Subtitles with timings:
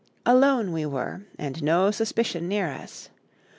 [0.25, 3.09] Alone we were, and no Suspicion near us.